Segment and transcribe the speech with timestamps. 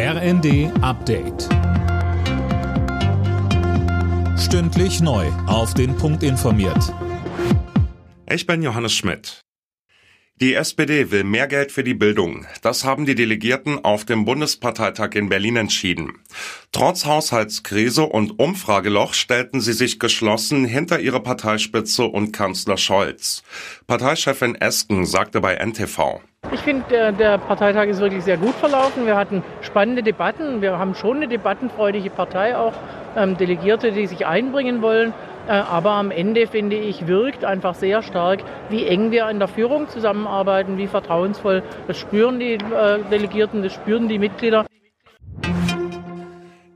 [0.00, 1.48] RND Update.
[4.38, 5.26] Stündlich neu.
[5.48, 6.94] Auf den Punkt informiert.
[8.30, 9.40] Ich bin Johannes Schmidt.
[10.36, 12.46] Die SPD will mehr Geld für die Bildung.
[12.62, 16.12] Das haben die Delegierten auf dem Bundesparteitag in Berlin entschieden.
[16.70, 23.42] Trotz Haushaltskrise und Umfrageloch stellten sie sich geschlossen hinter ihre Parteispitze und Kanzler Scholz.
[23.88, 26.20] Parteichefin Esken sagte bei NTV.
[26.52, 29.04] Ich finde, der, der, Parteitag ist wirklich sehr gut verlaufen.
[29.04, 30.62] Wir hatten spannende Debatten.
[30.62, 32.72] Wir haben schon eine debattenfreudige Partei, auch
[33.16, 35.12] ähm, Delegierte, die sich einbringen wollen.
[35.46, 39.48] Äh, aber am Ende, finde ich, wirkt einfach sehr stark, wie eng wir in der
[39.48, 41.62] Führung zusammenarbeiten, wie vertrauensvoll.
[41.86, 44.64] Das spüren die äh, Delegierten, das spüren die Mitglieder.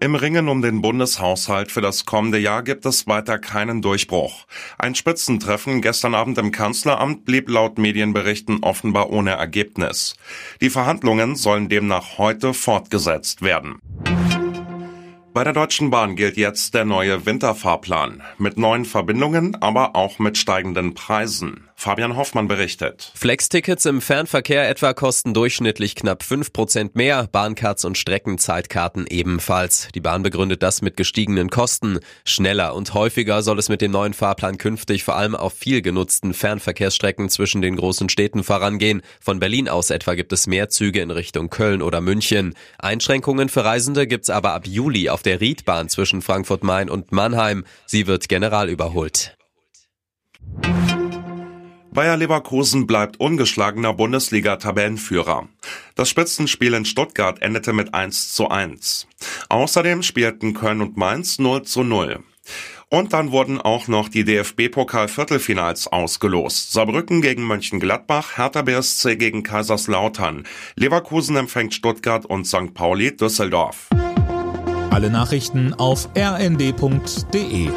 [0.03, 4.47] Im Ringen um den Bundeshaushalt für das kommende Jahr gibt es weiter keinen Durchbruch.
[4.77, 10.17] Ein Spitzentreffen gestern Abend im Kanzleramt blieb laut Medienberichten offenbar ohne Ergebnis.
[10.61, 13.79] Die Verhandlungen sollen demnach heute fortgesetzt werden.
[15.33, 18.25] Bei der Deutschen Bahn gilt jetzt der neue Winterfahrplan.
[18.39, 21.69] Mit neuen Verbindungen, aber auch mit steigenden Preisen.
[21.83, 23.11] Fabian Hoffmann berichtet.
[23.17, 29.89] Flex-Tickets im Fernverkehr etwa kosten durchschnittlich knapp 5% mehr, Bahncards und Streckenzeitkarten ebenfalls.
[29.93, 31.99] Die Bahn begründet das mit gestiegenen Kosten.
[32.25, 36.35] Schneller und häufiger soll es mit dem neuen Fahrplan künftig vor allem auf viel genutzten
[36.35, 39.03] Fernverkehrsstrecken zwischen den großen Städten vorangehen.
[39.21, 42.55] Von Berlin aus etwa gibt es mehr Züge in Richtung Köln oder München.
[42.79, 47.65] Einschränkungen für Reisende gibt's aber ab Juli auf der Riedbahn zwischen Frankfurt-Main und Mannheim.
[47.87, 49.37] Sie wird general überholt.
[51.93, 55.49] Bayer Leverkusen bleibt ungeschlagener Bundesliga-Tabellenführer.
[55.95, 59.07] Das Spitzenspiel in Stuttgart endete mit 1 zu 1.
[59.51, 62.21] Außerdem spielten Köln und Mainz 0 zu 0.
[62.89, 66.73] Und dann wurden auch noch die DFB-Pokal-Viertelfinals ausgelost.
[66.73, 70.45] Saarbrücken gegen Mönchengladbach, Hertha BSC gegen Kaiserslautern.
[70.77, 72.73] Leverkusen empfängt Stuttgart und St.
[72.73, 73.91] Pauli Düsseldorf.
[74.91, 77.71] Alle Nachrichten auf rnd.de